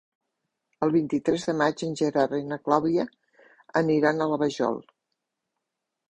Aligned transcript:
El 0.85 0.91
vint-i-tres 0.93 1.43
de 1.49 1.53
maig 1.57 1.83
en 1.87 1.91
Gerard 1.99 2.33
i 2.37 2.47
na 2.53 2.57
Clàudia 2.69 3.05
aniran 3.81 4.25
a 4.25 4.29
la 4.31 4.39
Vajol. 4.45 4.81